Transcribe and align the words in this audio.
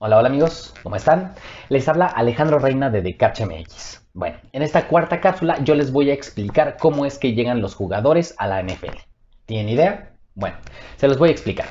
Hola, 0.00 0.18
hola 0.18 0.28
amigos, 0.28 0.74
¿cómo 0.82 0.96
están? 0.96 1.34
Les 1.68 1.88
habla 1.88 2.06
Alejandro 2.06 2.58
Reina 2.58 2.90
de 2.90 3.02
DeCatchMX. 3.02 4.08
Bueno, 4.14 4.38
en 4.52 4.62
esta 4.62 4.88
cuarta 4.88 5.20
cápsula 5.20 5.62
yo 5.62 5.76
les 5.76 5.92
voy 5.92 6.10
a 6.10 6.14
explicar 6.14 6.76
cómo 6.80 7.06
es 7.06 7.18
que 7.18 7.34
llegan 7.34 7.60
los 7.60 7.74
jugadores 7.74 8.34
a 8.38 8.48
la 8.48 8.62
NFL. 8.62 8.96
¿Tienen 9.46 9.68
idea? 9.68 10.17
Bueno, 10.38 10.54
se 10.98 11.08
los 11.08 11.18
voy 11.18 11.30
a 11.30 11.32
explicar. 11.32 11.66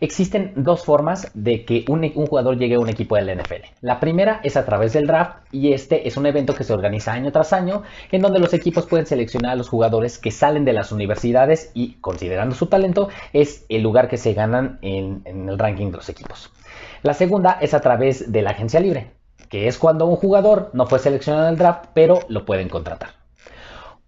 Existen 0.00 0.54
dos 0.56 0.82
formas 0.86 1.30
de 1.34 1.66
que 1.66 1.84
un, 1.86 2.02
jugador 2.14 2.56
llegue 2.56 2.76
a 2.76 2.80
un 2.80 2.88
equipo 2.88 3.14
de 3.14 3.20
la 3.20 3.34
NFL. 3.34 3.66
La 3.82 4.00
primera 4.00 4.40
es 4.42 4.56
a 4.56 4.64
través 4.64 4.94
del 4.94 5.06
draft 5.06 5.40
y 5.52 5.74
este 5.74 6.08
es 6.08 6.16
un 6.16 6.24
evento 6.24 6.54
que 6.54 6.64
se 6.64 6.72
organiza 6.72 7.12
año 7.12 7.30
tras 7.30 7.52
año 7.52 7.82
en 8.10 8.22
donde 8.22 8.38
los 8.38 8.54
equipos 8.54 8.86
pueden 8.86 9.04
seleccionar 9.04 9.52
a 9.52 9.54
los 9.54 9.68
jugadores 9.68 10.16
que 10.16 10.30
salen 10.30 10.64
de 10.64 10.72
las 10.72 10.92
universidades 10.92 11.70
y 11.74 11.96
considerando 12.00 12.54
su 12.54 12.68
talento 12.68 13.10
es 13.34 13.66
el 13.68 13.82
lugar 13.82 14.08
que 14.08 14.16
se 14.16 14.32
ganan 14.32 14.78
en 14.80 15.22
el 15.26 15.58
ranking 15.58 15.90
de 15.90 15.98
los 15.98 16.08
equipos. 16.08 16.50
La 17.02 17.12
segunda 17.12 17.58
es 17.60 17.74
a 17.74 17.82
través 17.82 18.32
de 18.32 18.40
la 18.40 18.52
agencia 18.52 18.80
libre, 18.80 19.10
que 19.50 19.68
es 19.68 19.76
cuando 19.76 20.06
un 20.06 20.16
jugador 20.16 20.70
no 20.72 20.86
fue 20.86 21.00
seleccionado 21.00 21.48
en 21.48 21.52
el 21.52 21.58
draft, 21.58 21.90
pero 21.92 22.20
lo 22.28 22.46
pueden 22.46 22.70
contratar. 22.70 23.25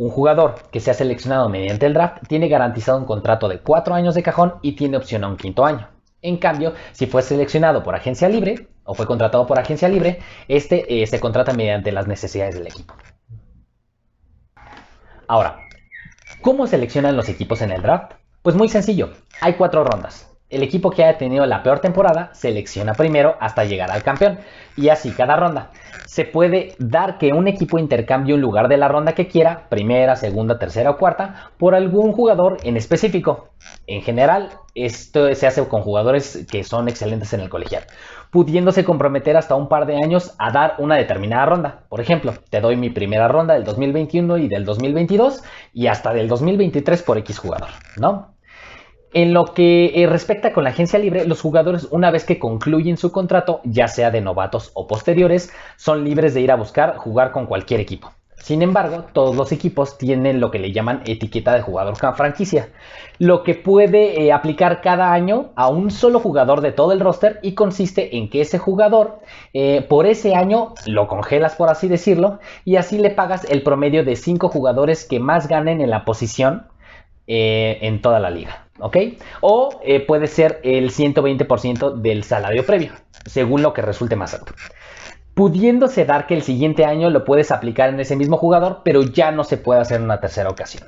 Un 0.00 0.08
jugador 0.08 0.54
que 0.72 0.80
sea 0.80 0.94
seleccionado 0.94 1.50
mediante 1.50 1.84
el 1.84 1.92
draft 1.92 2.26
tiene 2.26 2.48
garantizado 2.48 2.96
un 2.96 3.04
contrato 3.04 3.50
de 3.50 3.58
cuatro 3.58 3.94
años 3.94 4.14
de 4.14 4.22
cajón 4.22 4.54
y 4.62 4.72
tiene 4.72 4.96
opción 4.96 5.24
a 5.24 5.28
un 5.28 5.36
quinto 5.36 5.66
año. 5.66 5.88
En 6.22 6.38
cambio, 6.38 6.72
si 6.92 7.04
fue 7.04 7.20
seleccionado 7.20 7.82
por 7.82 7.94
agencia 7.94 8.26
libre 8.26 8.68
o 8.84 8.94
fue 8.94 9.04
contratado 9.04 9.46
por 9.46 9.58
agencia 9.58 9.90
libre, 9.90 10.20
este 10.48 11.02
eh, 11.02 11.06
se 11.06 11.20
contrata 11.20 11.52
mediante 11.52 11.92
las 11.92 12.06
necesidades 12.06 12.54
del 12.54 12.68
equipo. 12.68 12.94
Ahora, 15.28 15.58
¿cómo 16.40 16.66
seleccionan 16.66 17.14
los 17.14 17.28
equipos 17.28 17.60
en 17.60 17.70
el 17.70 17.82
draft? 17.82 18.12
Pues 18.40 18.56
muy 18.56 18.70
sencillo, 18.70 19.10
hay 19.42 19.52
cuatro 19.52 19.84
rondas 19.84 20.29
el 20.50 20.62
equipo 20.62 20.90
que 20.90 21.04
haya 21.04 21.16
tenido 21.16 21.46
la 21.46 21.62
peor 21.62 21.78
temporada 21.78 22.30
selecciona 22.34 22.92
primero 22.94 23.36
hasta 23.40 23.64
llegar 23.64 23.90
al 23.90 24.02
campeón. 24.02 24.38
Y 24.76 24.88
así 24.88 25.10
cada 25.10 25.36
ronda. 25.36 25.70
Se 26.06 26.24
puede 26.24 26.74
dar 26.78 27.18
que 27.18 27.32
un 27.32 27.46
equipo 27.46 27.78
intercambie 27.78 28.34
un 28.34 28.40
lugar 28.40 28.68
de 28.68 28.76
la 28.76 28.88
ronda 28.88 29.12
que 29.12 29.28
quiera, 29.28 29.68
primera, 29.68 30.16
segunda, 30.16 30.58
tercera 30.58 30.90
o 30.90 30.96
cuarta, 30.96 31.50
por 31.56 31.74
algún 31.74 32.12
jugador 32.12 32.58
en 32.64 32.76
específico. 32.76 33.50
En 33.86 34.02
general, 34.02 34.50
esto 34.74 35.32
se 35.34 35.46
hace 35.46 35.66
con 35.68 35.82
jugadores 35.82 36.46
que 36.50 36.64
son 36.64 36.88
excelentes 36.88 37.32
en 37.32 37.40
el 37.40 37.48
colegial, 37.48 37.84
pudiéndose 38.30 38.84
comprometer 38.84 39.36
hasta 39.36 39.54
un 39.54 39.68
par 39.68 39.86
de 39.86 39.96
años 40.02 40.34
a 40.38 40.50
dar 40.50 40.74
una 40.78 40.96
determinada 40.96 41.46
ronda. 41.46 41.84
Por 41.88 42.00
ejemplo, 42.00 42.34
te 42.48 42.60
doy 42.60 42.76
mi 42.76 42.90
primera 42.90 43.28
ronda 43.28 43.54
del 43.54 43.64
2021 43.64 44.38
y 44.38 44.48
del 44.48 44.64
2022 44.64 45.42
y 45.74 45.86
hasta 45.86 46.12
del 46.12 46.28
2023 46.28 47.02
por 47.02 47.18
X 47.18 47.38
jugador, 47.38 47.68
¿no? 47.96 48.34
En 49.12 49.34
lo 49.34 49.54
que 49.54 49.90
eh, 49.94 50.06
respecta 50.06 50.52
con 50.52 50.62
la 50.62 50.70
agencia 50.70 50.96
libre, 50.96 51.26
los 51.26 51.40
jugadores 51.40 51.88
una 51.90 52.12
vez 52.12 52.24
que 52.24 52.38
concluyen 52.38 52.96
su 52.96 53.10
contrato, 53.10 53.60
ya 53.64 53.88
sea 53.88 54.12
de 54.12 54.20
novatos 54.20 54.70
o 54.74 54.86
posteriores, 54.86 55.52
son 55.76 56.04
libres 56.04 56.32
de 56.32 56.42
ir 56.42 56.52
a 56.52 56.56
buscar 56.56 56.96
jugar 56.96 57.32
con 57.32 57.46
cualquier 57.46 57.80
equipo. 57.80 58.12
Sin 58.36 58.62
embargo, 58.62 59.04
todos 59.12 59.34
los 59.34 59.50
equipos 59.50 59.98
tienen 59.98 60.38
lo 60.38 60.52
que 60.52 60.60
le 60.60 60.70
llaman 60.70 61.02
etiqueta 61.06 61.52
de 61.54 61.60
jugador 61.60 61.96
franquicia, 62.14 62.68
lo 63.18 63.42
que 63.42 63.56
puede 63.56 64.22
eh, 64.22 64.32
aplicar 64.32 64.80
cada 64.80 65.12
año 65.12 65.50
a 65.56 65.68
un 65.68 65.90
solo 65.90 66.20
jugador 66.20 66.60
de 66.60 66.70
todo 66.70 66.92
el 66.92 67.00
roster 67.00 67.40
y 67.42 67.54
consiste 67.54 68.16
en 68.16 68.30
que 68.30 68.40
ese 68.40 68.58
jugador 68.58 69.18
eh, 69.52 69.84
por 69.88 70.06
ese 70.06 70.36
año 70.36 70.72
lo 70.86 71.08
congelas 71.08 71.56
por 71.56 71.68
así 71.68 71.88
decirlo 71.88 72.38
y 72.64 72.76
así 72.76 72.96
le 72.96 73.10
pagas 73.10 73.44
el 73.44 73.62
promedio 73.62 74.04
de 74.04 74.14
5 74.14 74.48
jugadores 74.48 75.04
que 75.04 75.18
más 75.18 75.48
ganen 75.48 75.80
en 75.80 75.90
la 75.90 76.04
posición 76.04 76.68
en 77.32 78.02
toda 78.02 78.18
la 78.18 78.30
liga. 78.30 78.69
O 79.40 79.80
eh, 79.82 80.00
puede 80.00 80.26
ser 80.26 80.60
el 80.62 80.90
120% 80.90 81.94
del 81.94 82.24
salario 82.24 82.64
previo, 82.64 82.92
según 83.26 83.62
lo 83.62 83.72
que 83.72 83.82
resulte 83.82 84.16
más 84.16 84.34
alto. 84.34 84.54
Pudiéndose 85.34 86.04
dar 86.04 86.26
que 86.26 86.34
el 86.34 86.42
siguiente 86.42 86.84
año 86.84 87.10
lo 87.10 87.24
puedes 87.24 87.50
aplicar 87.50 87.88
en 87.88 88.00
ese 88.00 88.16
mismo 88.16 88.36
jugador, 88.36 88.82
pero 88.84 89.02
ya 89.02 89.30
no 89.30 89.44
se 89.44 89.56
puede 89.56 89.80
hacer 89.80 89.98
en 89.98 90.04
una 90.04 90.20
tercera 90.20 90.50
ocasión. 90.50 90.84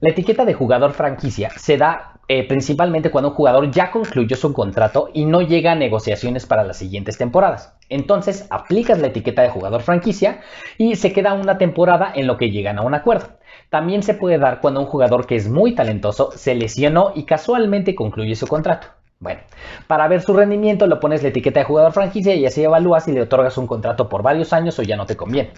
La 0.00 0.10
etiqueta 0.10 0.44
de 0.44 0.54
jugador 0.54 0.92
franquicia 0.92 1.50
se 1.56 1.78
da 1.78 2.15
eh, 2.28 2.46
principalmente 2.46 3.10
cuando 3.10 3.30
un 3.30 3.36
jugador 3.36 3.70
ya 3.70 3.90
concluyó 3.90 4.36
su 4.36 4.52
contrato 4.52 5.10
y 5.12 5.24
no 5.24 5.42
llega 5.42 5.72
a 5.72 5.76
negociaciones 5.76 6.44
para 6.44 6.64
las 6.64 6.76
siguientes 6.76 7.18
temporadas. 7.18 7.74
Entonces 7.88 8.46
aplicas 8.50 8.98
la 8.98 9.08
etiqueta 9.08 9.42
de 9.42 9.50
jugador 9.50 9.82
franquicia 9.82 10.40
y 10.76 10.96
se 10.96 11.12
queda 11.12 11.34
una 11.34 11.56
temporada 11.56 12.10
en 12.14 12.26
lo 12.26 12.36
que 12.36 12.50
llegan 12.50 12.78
a 12.78 12.82
un 12.82 12.94
acuerdo. 12.94 13.28
También 13.70 14.02
se 14.02 14.14
puede 14.14 14.38
dar 14.38 14.60
cuando 14.60 14.80
un 14.80 14.86
jugador 14.86 15.26
que 15.26 15.36
es 15.36 15.48
muy 15.48 15.74
talentoso 15.74 16.32
se 16.34 16.54
lesionó 16.54 17.12
y 17.14 17.24
casualmente 17.24 17.94
concluye 17.94 18.34
su 18.34 18.46
contrato. 18.46 18.88
Bueno, 19.18 19.40
para 19.86 20.08
ver 20.08 20.20
su 20.20 20.34
rendimiento 20.34 20.86
lo 20.86 21.00
pones 21.00 21.22
la 21.22 21.30
etiqueta 21.30 21.60
de 21.60 21.66
jugador 21.66 21.92
franquicia 21.92 22.34
y 22.34 22.44
así 22.44 22.62
evalúas 22.62 23.04
si 23.04 23.12
le 23.12 23.22
otorgas 23.22 23.56
un 23.56 23.66
contrato 23.66 24.08
por 24.08 24.22
varios 24.22 24.52
años 24.52 24.78
o 24.78 24.82
ya 24.82 24.96
no 24.96 25.06
te 25.06 25.16
conviene. 25.16 25.52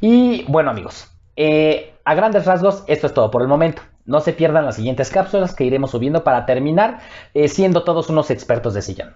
Y 0.00 0.44
bueno 0.48 0.70
amigos, 0.70 1.10
eh, 1.36 1.94
a 2.04 2.14
grandes 2.14 2.44
rasgos 2.44 2.84
esto 2.86 3.06
es 3.06 3.14
todo 3.14 3.30
por 3.30 3.42
el 3.42 3.48
momento. 3.48 3.82
No 4.06 4.20
se 4.20 4.32
pierdan 4.32 4.64
las 4.64 4.76
siguientes 4.76 5.10
cápsulas 5.10 5.54
que 5.54 5.64
iremos 5.64 5.90
subiendo 5.90 6.24
para 6.24 6.46
terminar 6.46 7.00
eh, 7.34 7.48
siendo 7.48 7.84
todos 7.84 8.08
unos 8.08 8.30
expertos 8.30 8.74
de 8.74 8.82
sillón. 8.82 9.14